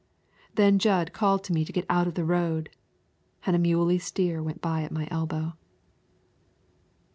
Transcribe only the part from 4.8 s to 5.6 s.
at my elbow.